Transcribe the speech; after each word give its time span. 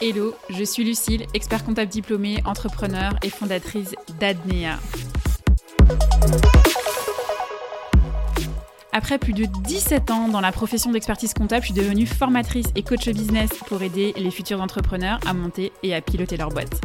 Hello, 0.00 0.34
je 0.50 0.64
suis 0.64 0.84
Lucille, 0.84 1.24
expert 1.32 1.64
comptable 1.64 1.90
diplômée, 1.90 2.42
entrepreneur 2.44 3.16
et 3.22 3.30
fondatrice 3.30 3.94
d'Adnea. 4.20 4.78
Après 8.92 9.18
plus 9.18 9.32
de 9.32 9.46
17 9.64 10.10
ans 10.10 10.28
dans 10.28 10.40
la 10.40 10.52
profession 10.52 10.92
d'expertise 10.92 11.32
comptable, 11.34 11.62
je 11.62 11.72
suis 11.72 11.80
devenue 11.82 12.06
formatrice 12.06 12.66
et 12.76 12.82
coach 12.82 13.08
business 13.08 13.48
pour 13.66 13.82
aider 13.82 14.12
les 14.16 14.30
futurs 14.30 14.60
entrepreneurs 14.60 15.18
à 15.26 15.32
monter 15.32 15.72
et 15.82 15.94
à 15.94 16.00
piloter 16.00 16.36
leur 16.36 16.50
boîte. 16.50 16.83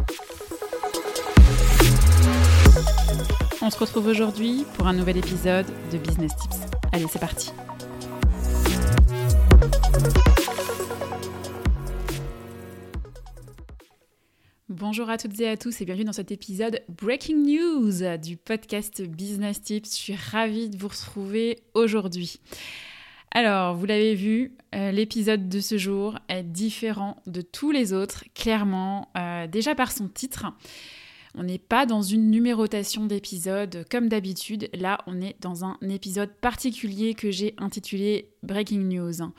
On 3.69 3.71
se 3.71 3.77
retrouve 3.77 4.07
aujourd'hui 4.07 4.65
pour 4.73 4.87
un 4.87 4.93
nouvel 4.93 5.17
épisode 5.17 5.67
de 5.91 5.99
Business 5.99 6.35
Tips. 6.35 6.57
Allez, 6.91 7.05
c'est 7.07 7.19
parti. 7.19 7.51
Bonjour 14.69 15.07
à 15.07 15.19
toutes 15.19 15.39
et 15.39 15.47
à 15.47 15.55
tous 15.55 15.81
et 15.81 15.85
bienvenue 15.85 16.05
dans 16.05 16.13
cet 16.13 16.31
épisode 16.31 16.81
Breaking 16.89 17.43
News 17.45 18.17
du 18.17 18.37
podcast 18.37 19.03
Business 19.03 19.61
Tips. 19.61 19.91
Je 19.91 20.01
suis 20.01 20.15
ravie 20.15 20.71
de 20.71 20.77
vous 20.79 20.87
retrouver 20.87 21.59
aujourd'hui. 21.75 22.39
Alors, 23.29 23.75
vous 23.75 23.85
l'avez 23.85 24.15
vu, 24.15 24.57
euh, 24.73 24.89
l'épisode 24.89 25.47
de 25.47 25.59
ce 25.59 25.77
jour 25.77 26.17
est 26.27 26.41
différent 26.41 27.21
de 27.27 27.41
tous 27.41 27.69
les 27.69 27.93
autres, 27.93 28.23
clairement, 28.33 29.11
euh, 29.15 29.45
déjà 29.45 29.75
par 29.75 29.91
son 29.91 30.07
titre. 30.07 30.47
On 31.39 31.43
n'est 31.43 31.57
pas 31.57 31.85
dans 31.85 32.01
une 32.01 32.29
numérotation 32.29 33.05
d'épisodes 33.05 33.85
comme 33.89 34.09
d'habitude. 34.09 34.69
Là, 34.73 34.97
on 35.07 35.21
est 35.21 35.37
dans 35.39 35.63
un 35.63 35.77
épisode 35.89 36.31
particulier 36.41 37.13
que 37.13 37.31
j'ai 37.31 37.55
intitulé 37.57 38.33
Breaking 38.43 38.79
News 38.79 39.31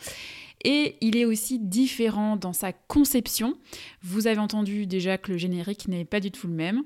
et 0.65 0.97
il 1.03 1.19
est 1.19 1.27
aussi 1.27 1.59
différent 1.59 2.37
dans 2.37 2.55
sa 2.55 2.73
conception. 2.73 3.59
Vous 4.03 4.27
avez 4.27 4.41
entendu 4.41 4.87
déjà 4.87 5.19
que 5.19 5.33
le 5.33 5.37
générique 5.37 5.89
n'est 5.89 6.07
pas 6.07 6.21
du 6.21 6.31
tout 6.31 6.47
le 6.47 6.55
même. 6.55 6.85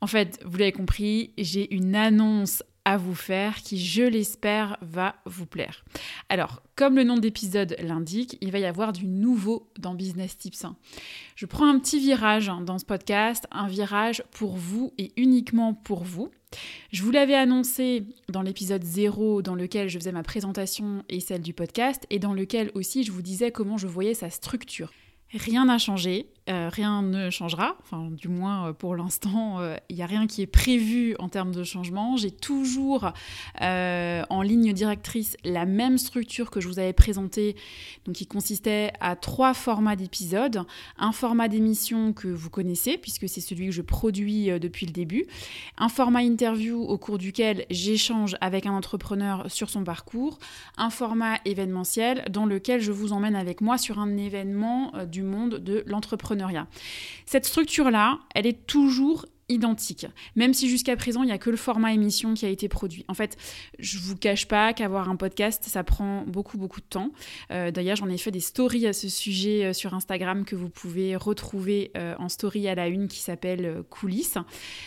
En 0.00 0.06
fait, 0.06 0.40
vous 0.46 0.56
l'avez 0.56 0.72
compris, 0.72 1.32
j'ai 1.36 1.74
une 1.74 1.94
annonce 1.94 2.62
à 2.84 2.96
vous 2.96 3.14
faire 3.14 3.56
qui, 3.56 3.78
je 3.78 4.02
l'espère, 4.02 4.76
va 4.80 5.16
vous 5.26 5.46
plaire. 5.46 5.84
Alors, 6.28 6.62
comme 6.76 6.96
le 6.96 7.04
nom 7.04 7.18
d'épisode 7.18 7.76
l'indique, 7.80 8.38
il 8.40 8.50
va 8.50 8.58
y 8.58 8.64
avoir 8.64 8.92
du 8.92 9.06
nouveau 9.06 9.68
dans 9.78 9.94
Business 9.94 10.38
Tips 10.38 10.64
1. 10.64 10.76
Je 11.36 11.46
prends 11.46 11.68
un 11.68 11.78
petit 11.78 11.98
virage 11.98 12.50
dans 12.64 12.78
ce 12.78 12.84
podcast, 12.84 13.46
un 13.50 13.68
virage 13.68 14.22
pour 14.30 14.56
vous 14.56 14.92
et 14.98 15.12
uniquement 15.16 15.74
pour 15.74 16.04
vous. 16.04 16.30
Je 16.90 17.02
vous 17.02 17.10
l'avais 17.10 17.34
annoncé 17.34 18.04
dans 18.28 18.42
l'épisode 18.42 18.82
0 18.82 19.42
dans 19.42 19.54
lequel 19.54 19.88
je 19.88 19.98
faisais 19.98 20.12
ma 20.12 20.22
présentation 20.22 21.04
et 21.08 21.20
celle 21.20 21.42
du 21.42 21.54
podcast 21.54 22.06
et 22.10 22.18
dans 22.18 22.34
lequel 22.34 22.70
aussi 22.74 23.04
je 23.04 23.12
vous 23.12 23.22
disais 23.22 23.52
comment 23.52 23.78
je 23.78 23.86
voyais 23.86 24.14
sa 24.14 24.30
structure. 24.30 24.90
Rien 25.32 25.66
n'a 25.66 25.78
changé, 25.78 26.26
euh, 26.50 26.68
rien 26.68 27.02
ne 27.02 27.30
changera, 27.30 27.76
du 28.10 28.28
moins 28.28 28.68
euh, 28.68 28.72
pour 28.72 28.96
l'instant, 28.96 29.60
il 29.60 29.64
euh, 29.64 29.76
n'y 29.90 30.02
a 30.02 30.06
rien 30.06 30.26
qui 30.26 30.42
est 30.42 30.46
prévu 30.46 31.14
en 31.18 31.28
termes 31.28 31.52
de 31.52 31.62
changement. 31.62 32.16
J'ai 32.16 32.30
toujours 32.30 33.12
en 33.60 34.42
ligne 34.42 34.72
directrice 34.72 35.36
la 35.44 35.64
même 35.64 35.98
structure 35.98 36.50
que 36.50 36.60
je 36.60 36.68
vous 36.68 36.78
avais 36.78 36.92
présentée, 36.92 37.56
qui 38.12 38.26
consistait 38.26 38.92
à 39.00 39.16
trois 39.16 39.54
formats 39.54 39.96
d'épisodes. 39.96 40.62
Un 40.98 41.12
format 41.12 41.48
d'émission 41.48 42.12
que 42.12 42.28
vous 42.28 42.50
connaissez, 42.50 42.98
puisque 42.98 43.28
c'est 43.28 43.40
celui 43.40 43.66
que 43.66 43.72
je 43.72 43.82
produis 43.82 44.46
depuis 44.58 44.86
le 44.86 44.92
début. 44.92 45.26
Un 45.78 45.88
format 45.88 46.22
interview 46.22 46.82
au 46.82 46.98
cours 46.98 47.18
duquel 47.18 47.66
j'échange 47.70 48.36
avec 48.40 48.66
un 48.66 48.72
entrepreneur 48.72 49.50
sur 49.50 49.70
son 49.70 49.84
parcours. 49.84 50.38
Un 50.76 50.90
format 50.90 51.38
événementiel 51.44 52.24
dans 52.30 52.46
lequel 52.46 52.80
je 52.80 52.92
vous 52.92 53.12
emmène 53.12 53.36
avec 53.36 53.60
moi 53.60 53.78
sur 53.78 53.98
un 53.98 54.16
événement 54.16 54.92
du 55.06 55.22
monde 55.22 55.56
de 55.56 55.84
cette 57.26 57.46
structure-là, 57.46 58.20
elle 58.34 58.46
est 58.46 58.66
toujours 58.66 59.26
identique, 59.50 60.06
même 60.36 60.54
si 60.54 60.68
jusqu'à 60.68 60.96
présent, 60.96 61.22
il 61.22 61.26
n'y 61.26 61.32
a 61.32 61.38
que 61.38 61.50
le 61.50 61.56
format 61.56 61.92
émission 61.92 62.34
qui 62.34 62.46
a 62.46 62.48
été 62.48 62.68
produit. 62.68 63.04
En 63.08 63.14
fait, 63.14 63.36
je 63.78 63.98
vous 63.98 64.16
cache 64.16 64.46
pas 64.46 64.72
qu'avoir 64.72 65.10
un 65.10 65.16
podcast, 65.16 65.64
ça 65.66 65.84
prend 65.84 66.24
beaucoup, 66.26 66.56
beaucoup 66.56 66.80
de 66.80 66.86
temps. 66.86 67.10
Euh, 67.50 67.70
d'ailleurs, 67.70 67.96
j'en 67.96 68.08
ai 68.08 68.16
fait 68.16 68.30
des 68.30 68.40
stories 68.40 68.86
à 68.86 68.92
ce 68.92 69.08
sujet 69.08 69.64
euh, 69.64 69.72
sur 69.72 69.92
Instagram 69.94 70.44
que 70.44 70.54
vous 70.54 70.68
pouvez 70.68 71.16
retrouver 71.16 71.90
euh, 71.96 72.14
en 72.18 72.28
story 72.28 72.68
à 72.68 72.74
la 72.74 72.86
une 72.88 73.08
qui 73.08 73.18
s'appelle 73.18 73.82
Coulisses. 73.90 74.38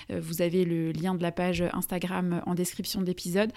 vous 0.09 0.41
avez 0.41 0.63
le 0.63 0.91
lien 0.91 1.15
de 1.15 1.21
la 1.21 1.31
page 1.31 1.63
Instagram 1.73 2.41
en 2.45 2.55
description 2.55 3.01
de 3.01 3.05
l'épisode. 3.05 3.51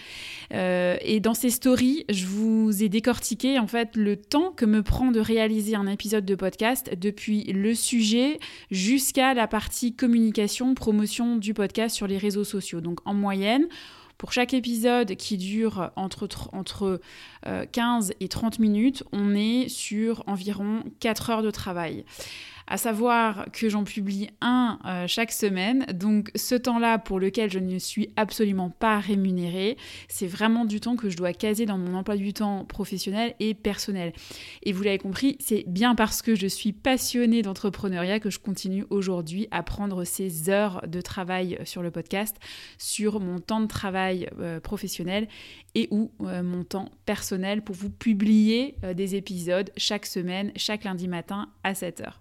et 0.51 1.21
dans 1.21 1.35
ces 1.35 1.51
stories, 1.51 2.05
je 2.09 2.27
vous 2.27 2.83
ai 2.83 2.89
décortiqué 2.89 3.59
en 3.59 3.67
fait 3.67 3.97
le 3.97 4.17
temps 4.17 4.51
que 4.51 4.65
me 4.65 4.83
prend 4.83 5.13
de 5.13 5.21
réaliser 5.21 5.77
un 5.77 5.87
épisode 5.87 6.25
de 6.25 6.35
podcast 6.35 6.91
depuis 6.99 7.45
le 7.45 7.75
sujet 7.75 8.39
jusqu'à 8.71 9.35
la 9.35 9.47
partie 9.47 9.95
communication, 9.95 10.75
promotion 10.75 10.96
du 11.39 11.55
podcast 11.55 11.95
sur 11.95 12.07
les 12.07 12.19
réseaux 12.19 12.45
sociaux. 12.45 12.81
Donc 12.81 13.01
en 13.05 13.15
moyenne, 13.15 13.67
pour 14.19 14.33
chaque 14.33 14.55
épisode 14.55 15.15
qui 15.17 15.37
dure 15.37 15.91
entre, 15.97 16.29
entre 16.53 17.01
15 17.73 18.11
euh, 18.11 18.15
et 18.21 18.29
30 18.29 18.59
minutes, 18.59 19.05
on 19.13 19.35
est 19.35 19.69
sur 19.69 20.25
environ 20.27 20.83
4 21.01 21.31
heures 21.31 21.43
de 21.43 21.51
travail 21.51 22.05
à 22.67 22.79
savoir 22.79 23.47
que 23.53 23.69
j'en 23.69 23.85
publie 23.85 24.29
un 24.41 24.79
euh, 24.85 25.07
chaque 25.07 25.33
semaine. 25.33 25.87
Donc 25.93 26.31
ce 26.35 26.55
temps-là 26.55 26.99
pour 26.99 27.21
lequel 27.21 27.51
je 27.51 27.59
ne 27.59 27.79
suis 27.79 28.11
absolument 28.17 28.71
pas 28.71 28.99
rémunérée, 28.99 29.77
c'est 30.09 30.27
vraiment 30.27 30.65
du 30.65 30.81
temps 30.81 30.97
que 30.97 31.09
je 31.09 31.17
dois 31.17 31.33
caser 31.33 31.67
dans 31.67 31.79
mon 31.79 31.95
emploi 31.95 32.17
du 32.17 32.33
temps 32.33 32.65
professionnel 32.65 33.35
et 33.41 33.55
personnel. 33.55 34.13
Et 34.63 34.73
vous 34.73 34.83
l'avez 34.83 34.99
compris, 34.99 35.37
c'est 35.41 35.65
bien 35.67 35.95
parce 35.95 36.23
que 36.23 36.35
je 36.35 36.47
suis 36.47 36.73
passionnée 36.73 37.43
d'entrepreneuriat 37.43 38.21
que 38.21 38.31
je 38.31 38.39
continue 38.39 38.85
aujourd'hui 38.91 39.47
à 39.51 39.63
prendre 39.63 40.05
ces 40.05 40.51
heures 40.51 40.83
de 40.89 41.01
travail 41.01 41.59
sur 41.65 41.83
le 41.83 41.91
podcast, 41.91 42.37
sur 42.79 43.21
mon 43.21 43.39
temps 43.39 43.61
de 43.61 43.67
travail 43.67 44.29
euh, 44.41 44.61
professionnel 44.61 45.29
et 45.75 45.89
ou 45.91 46.11
euh, 46.23 46.43
mon 46.43 46.65
temps 46.65 46.91
personnel 47.05 47.63
pour 47.63 47.77
vous 47.77 47.91
publier 47.91 48.77
des 48.95 49.15
épisodes 49.15 49.71
chaque 49.77 50.07
semaine, 50.07 50.51
chaque 50.57 50.85
lundi 50.85 51.07
matin 51.07 51.49
à 51.63 51.73
7h. 51.73 52.15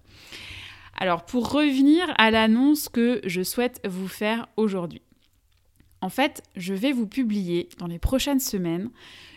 Alors 0.96 1.26
pour 1.26 1.52
revenir 1.52 2.14
à 2.18 2.32
l'annonce 2.32 2.90
que 2.90 3.22
je 3.26 3.44
souhaite 3.44 3.82
vous 3.88 4.08
faire 4.08 4.48
aujourd'hui. 4.56 5.02
En 6.02 6.10
fait, 6.10 6.44
je 6.56 6.74
vais 6.74 6.92
vous 6.92 7.08
publier 7.08 7.70
dans 7.80 7.88
les 7.88 8.00
prochaines 8.00 8.40
semaines 8.40 8.92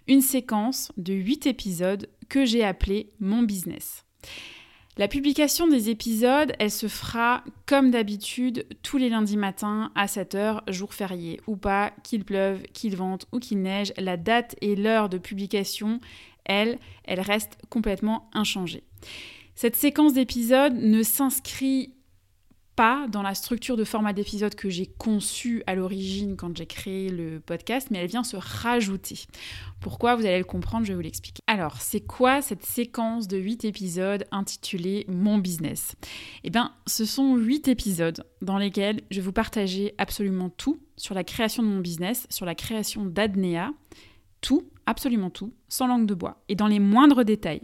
une 0.07 0.21
séquence 0.21 0.93
de 0.97 1.15
8 1.15 1.47
épisodes 1.47 2.09
que 2.29 2.45
j'ai 2.45 2.65
appelé 2.65 3.11
Mon 3.21 3.43
business. 3.43 4.05
La 4.99 5.07
publication 5.07 5.69
des 5.69 5.91
épisodes, 5.91 6.53
elle 6.59 6.73
se 6.73 6.89
fera 6.89 7.45
comme 7.67 7.93
d'habitude 7.93 8.67
tous 8.83 8.97
les 8.99 9.09
lundis 9.09 9.37
matins 9.37 9.93
à 9.95 10.07
7h, 10.07 10.71
jour 10.73 10.93
férié 10.93 11.41
ou 11.47 11.57
pas, 11.57 11.93
qu'il 12.03 12.25
pleuve, 12.25 12.63
qu'il 12.73 12.97
vente 12.97 13.27
ou 13.31 13.39
qu'il 13.39 13.63
neige. 13.63 13.93
La 13.97 14.17
date 14.17 14.57
et 14.61 14.75
l'heure 14.75 15.09
de 15.09 15.19
publication, 15.19 16.01
elle, 16.45 16.81
elle 17.05 17.21
reste 17.21 17.59
complètement 17.71 18.29
inchangée. 18.33 18.83
Cette 19.61 19.75
séquence 19.75 20.13
d'épisodes 20.13 20.77
ne 20.77 21.03
s'inscrit 21.03 21.93
pas 22.77 23.09
dans 23.09 23.23
la 23.23 23.35
structure 23.35 23.77
de 23.77 23.83
format 23.83 24.13
d'épisode 24.13 24.55
que 24.55 24.71
j'ai 24.71 24.87
conçu 24.87 25.65
à 25.67 25.75
l'origine 25.75 26.37
quand 26.37 26.57
j'ai 26.57 26.67
créé 26.67 27.09
le 27.09 27.41
podcast, 27.41 27.89
mais 27.91 27.99
elle 27.99 28.07
vient 28.07 28.23
se 28.23 28.37
rajouter. 28.37 29.25
Pourquoi? 29.81 30.15
Vous 30.15 30.27
allez 30.27 30.39
le 30.39 30.45
comprendre, 30.45 30.87
je 30.87 30.93
vais 30.93 30.95
vous 30.95 31.01
l'expliquer. 31.01 31.43
Alors, 31.49 31.81
c'est 31.81 32.03
quoi 32.03 32.41
cette 32.41 32.65
séquence 32.65 33.27
de 33.27 33.37
8 33.37 33.65
épisodes 33.65 34.25
intitulée 34.31 35.07
Mon 35.09 35.39
business 35.39 35.97
Eh 36.45 36.51
bien, 36.51 36.73
ce 36.87 37.05
sont 37.05 37.35
8 37.35 37.67
épisodes 37.67 38.25
dans 38.41 38.59
lesquels 38.59 39.01
je 39.11 39.17
vais 39.17 39.25
vous 39.25 39.33
partager 39.33 39.93
absolument 39.99 40.51
tout 40.51 40.79
sur 40.97 41.17
la 41.17 41.25
création 41.25 41.65
de 41.65 41.69
mon 41.69 41.81
business, 41.81 42.29
sur 42.31 42.47
la 42.47 42.55
création 42.55 43.07
d'Adnea, 43.07 43.73
tout 44.41 44.69
absolument 44.89 45.29
tout, 45.29 45.53
sans 45.69 45.87
langue 45.87 46.07
de 46.07 46.15
bois, 46.15 46.43
et 46.49 46.55
dans 46.55 46.67
les 46.67 46.79
moindres 46.79 47.23
détails. 47.23 47.61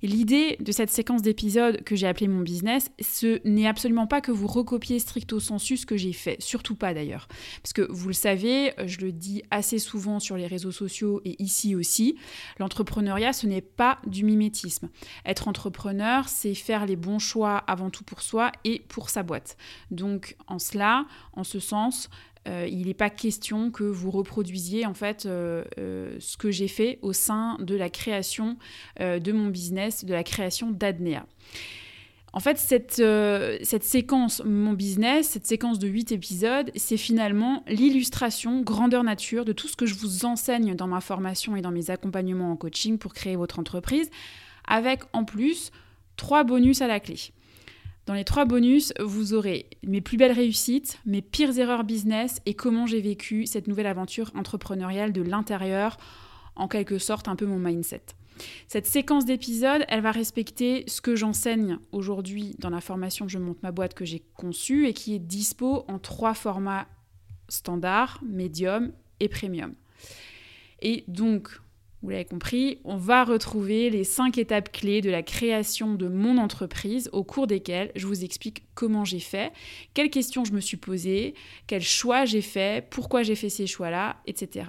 l'idée 0.00 0.56
de 0.60 0.70
cette 0.70 0.90
séquence 0.90 1.20
d'épisodes 1.20 1.82
que 1.82 1.96
j'ai 1.96 2.06
appelée 2.06 2.28
mon 2.28 2.40
business, 2.40 2.92
ce 3.00 3.40
n'est 3.44 3.66
absolument 3.66 4.06
pas 4.06 4.20
que 4.20 4.30
vous 4.30 4.46
recopiez 4.46 5.00
stricto 5.00 5.40
sensu 5.40 5.76
ce 5.76 5.86
que 5.86 5.96
j'ai 5.96 6.12
fait, 6.12 6.40
surtout 6.40 6.76
pas 6.76 6.94
d'ailleurs. 6.94 7.26
Parce 7.62 7.72
que 7.72 7.82
vous 7.90 8.06
le 8.06 8.14
savez, 8.14 8.74
je 8.86 8.98
le 8.98 9.10
dis 9.10 9.42
assez 9.50 9.80
souvent 9.80 10.20
sur 10.20 10.36
les 10.36 10.46
réseaux 10.46 10.70
sociaux 10.70 11.20
et 11.24 11.34
ici 11.42 11.74
aussi, 11.74 12.16
l'entrepreneuriat, 12.60 13.32
ce 13.32 13.48
n'est 13.48 13.60
pas 13.60 13.98
du 14.06 14.24
mimétisme. 14.24 14.88
Être 15.26 15.48
entrepreneur, 15.48 16.28
c'est 16.28 16.54
faire 16.54 16.86
les 16.86 16.96
bons 16.96 17.18
choix 17.18 17.56
avant 17.56 17.90
tout 17.90 18.04
pour 18.04 18.22
soi 18.22 18.52
et 18.62 18.84
pour 18.88 19.10
sa 19.10 19.24
boîte. 19.24 19.56
Donc 19.90 20.36
en 20.46 20.60
cela, 20.60 21.06
en 21.32 21.42
ce 21.42 21.58
sens, 21.58 22.08
euh, 22.48 22.66
il 22.68 22.86
n'est 22.86 22.94
pas 22.94 23.10
question 23.10 23.70
que 23.70 23.84
vous 23.84 24.10
reproduisiez 24.10 24.84
en 24.84 24.94
fait 24.94 25.26
euh, 25.26 25.62
euh, 25.78 26.16
ce 26.18 26.36
que 26.36 26.50
j'ai 26.50 26.66
fait 26.66 26.98
au 27.02 27.12
sein 27.12 27.56
de 27.60 27.76
la 27.76 27.88
création 27.88 28.56
de 28.98 29.32
mon 29.32 29.48
business, 29.48 30.04
de 30.04 30.12
la 30.12 30.24
création 30.24 30.70
d'Adnea. 30.70 31.26
En 32.34 32.40
fait, 32.40 32.56
cette, 32.56 33.02
cette 33.62 33.84
séquence 33.84 34.42
Mon 34.44 34.72
business, 34.72 35.28
cette 35.28 35.46
séquence 35.46 35.78
de 35.78 35.86
8 35.86 36.12
épisodes, 36.12 36.70
c'est 36.74 36.96
finalement 36.96 37.62
l'illustration 37.66 38.62
grandeur 38.62 39.04
nature 39.04 39.44
de 39.44 39.52
tout 39.52 39.68
ce 39.68 39.76
que 39.76 39.84
je 39.84 39.94
vous 39.94 40.24
enseigne 40.24 40.74
dans 40.74 40.86
ma 40.86 41.00
formation 41.00 41.56
et 41.56 41.60
dans 41.60 41.70
mes 41.70 41.90
accompagnements 41.90 42.52
en 42.52 42.56
coaching 42.56 42.96
pour 42.96 43.12
créer 43.12 43.36
votre 43.36 43.58
entreprise, 43.58 44.10
avec 44.66 45.02
en 45.12 45.24
plus 45.24 45.72
trois 46.16 46.44
bonus 46.44 46.80
à 46.80 46.86
la 46.86 47.00
clé. 47.00 47.18
Dans 48.06 48.14
les 48.14 48.24
trois 48.24 48.44
bonus, 48.44 48.92
vous 49.00 49.32
aurez 49.32 49.70
mes 49.84 50.00
plus 50.00 50.16
belles 50.16 50.32
réussites, 50.32 50.98
mes 51.06 51.22
pires 51.22 51.56
erreurs 51.58 51.84
business 51.84 52.40
et 52.46 52.54
comment 52.54 52.86
j'ai 52.86 53.00
vécu 53.00 53.46
cette 53.46 53.68
nouvelle 53.68 53.86
aventure 53.86 54.32
entrepreneuriale 54.34 55.12
de 55.12 55.22
l'intérieur, 55.22 55.96
en 56.56 56.66
quelque 56.66 56.98
sorte 56.98 57.28
un 57.28 57.36
peu 57.36 57.46
mon 57.46 57.58
mindset. 57.58 58.02
Cette 58.66 58.86
séquence 58.86 59.24
d'épisodes, 59.24 59.84
elle 59.88 60.00
va 60.00 60.10
respecter 60.10 60.84
ce 60.88 61.00
que 61.00 61.14
j'enseigne 61.14 61.78
aujourd'hui 61.92 62.56
dans 62.58 62.70
la 62.70 62.80
formation 62.80 63.28
Je 63.28 63.38
monte 63.38 63.62
ma 63.62 63.70
boîte 63.70 63.94
que 63.94 64.04
j'ai 64.04 64.22
conçue 64.36 64.88
et 64.88 64.94
qui 64.94 65.14
est 65.14 65.20
dispo 65.20 65.84
en 65.86 65.98
trois 65.98 66.34
formats 66.34 66.88
standard, 67.48 68.20
médium 68.26 68.92
et 69.20 69.28
premium. 69.28 69.74
Et 70.80 71.04
donc, 71.06 71.60
vous 72.02 72.10
l'avez 72.10 72.24
compris, 72.24 72.78
on 72.84 72.96
va 72.96 73.22
retrouver 73.22 73.88
les 73.88 74.02
cinq 74.02 74.36
étapes 74.36 74.72
clés 74.72 75.00
de 75.00 75.10
la 75.10 75.22
création 75.22 75.94
de 75.94 76.08
mon 76.08 76.36
entreprise 76.36 77.08
au 77.12 77.22
cours 77.22 77.46
desquelles 77.46 77.92
je 77.94 78.08
vous 78.08 78.24
explique 78.24 78.64
comment 78.74 79.04
j'ai 79.04 79.20
fait, 79.20 79.52
quelles 79.94 80.10
questions 80.10 80.44
je 80.44 80.52
me 80.52 80.60
suis 80.60 80.76
posées, 80.76 81.34
quels 81.68 81.82
choix 81.82 82.24
j'ai 82.24 82.40
fait, 82.40 82.88
pourquoi 82.90 83.22
j'ai 83.22 83.36
fait 83.36 83.48
ces 83.48 83.68
choix-là, 83.68 84.16
etc. 84.26 84.66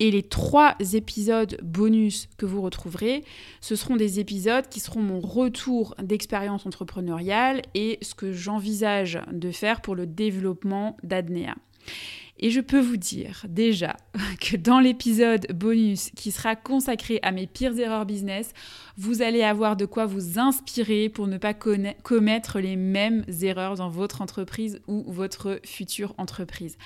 Et 0.00 0.10
les 0.10 0.24
trois 0.24 0.76
épisodes 0.94 1.56
bonus 1.62 2.28
que 2.38 2.46
vous 2.46 2.60
retrouverez, 2.60 3.24
ce 3.60 3.76
seront 3.76 3.96
des 3.96 4.18
épisodes 4.18 4.68
qui 4.68 4.80
seront 4.80 5.00
mon 5.00 5.20
retour 5.20 5.94
d'expérience 6.02 6.66
entrepreneuriale 6.66 7.62
et 7.74 7.98
ce 8.02 8.16
que 8.16 8.32
j'envisage 8.32 9.20
de 9.30 9.52
faire 9.52 9.80
pour 9.80 9.94
le 9.94 10.06
développement 10.06 10.96
d'Adnea. 11.04 11.54
Et 12.38 12.50
je 12.50 12.60
peux 12.60 12.80
vous 12.80 12.96
dire 12.96 13.44
déjà 13.48 13.96
que 14.40 14.56
dans 14.56 14.80
l'épisode 14.80 15.46
bonus 15.52 16.10
qui 16.16 16.30
sera 16.30 16.56
consacré 16.56 17.20
à 17.22 17.30
mes 17.30 17.46
pires 17.46 17.78
erreurs 17.78 18.06
business, 18.06 18.52
vous 18.96 19.22
allez 19.22 19.42
avoir 19.42 19.76
de 19.76 19.86
quoi 19.86 20.06
vous 20.06 20.38
inspirer 20.38 21.08
pour 21.08 21.26
ne 21.26 21.38
pas 21.38 21.54
commettre 21.54 22.58
les 22.58 22.76
mêmes 22.76 23.24
erreurs 23.42 23.76
dans 23.76 23.88
votre 23.88 24.20
entreprise 24.20 24.80
ou 24.88 25.04
votre 25.06 25.60
future 25.64 26.14
entreprise. 26.18 26.76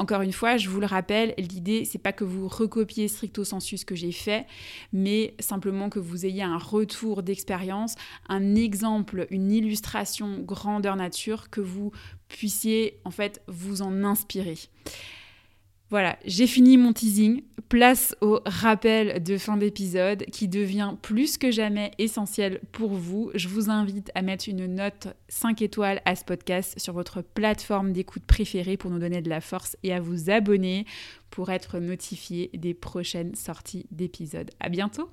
Encore 0.00 0.22
une 0.22 0.32
fois, 0.32 0.56
je 0.56 0.70
vous 0.70 0.80
le 0.80 0.86
rappelle, 0.86 1.34
l'idée 1.36 1.84
c'est 1.84 1.98
pas 1.98 2.14
que 2.14 2.24
vous 2.24 2.48
recopiez 2.48 3.06
stricto 3.06 3.44
sensu 3.44 3.76
ce 3.76 3.84
que 3.84 3.94
j'ai 3.94 4.12
fait, 4.12 4.46
mais 4.94 5.34
simplement 5.40 5.90
que 5.90 5.98
vous 5.98 6.24
ayez 6.24 6.42
un 6.42 6.56
retour 6.56 7.22
d'expérience, 7.22 7.96
un 8.30 8.54
exemple, 8.54 9.26
une 9.28 9.52
illustration 9.52 10.38
grandeur 10.38 10.96
nature 10.96 11.50
que 11.50 11.60
vous 11.60 11.92
puissiez 12.28 12.98
en 13.04 13.10
fait 13.10 13.42
vous 13.46 13.82
en 13.82 14.02
inspirer. 14.02 14.56
Voilà, 15.90 16.16
j'ai 16.24 16.46
fini 16.46 16.76
mon 16.76 16.92
teasing. 16.92 17.42
Place 17.68 18.16
au 18.20 18.40
rappel 18.46 19.22
de 19.22 19.38
fin 19.38 19.56
d'épisode 19.56 20.24
qui 20.32 20.48
devient 20.48 20.94
plus 21.02 21.38
que 21.38 21.52
jamais 21.52 21.92
essentiel 21.98 22.60
pour 22.72 22.90
vous. 22.90 23.30
Je 23.34 23.46
vous 23.46 23.70
invite 23.70 24.10
à 24.16 24.22
mettre 24.22 24.48
une 24.48 24.66
note 24.66 25.08
5 25.28 25.62
étoiles 25.62 26.00
à 26.04 26.16
ce 26.16 26.24
podcast 26.24 26.78
sur 26.78 26.94
votre 26.94 27.22
plateforme 27.22 27.92
d'écoute 27.92 28.24
préférée 28.24 28.76
pour 28.76 28.90
nous 28.90 28.98
donner 28.98 29.22
de 29.22 29.28
la 29.28 29.40
force 29.40 29.76
et 29.84 29.92
à 29.92 30.00
vous 30.00 30.30
abonner 30.30 30.84
pour 31.30 31.50
être 31.50 31.78
notifié 31.78 32.50
des 32.54 32.74
prochaines 32.74 33.36
sorties 33.36 33.86
d'épisodes. 33.92 34.50
À 34.58 34.68
bientôt! 34.68 35.10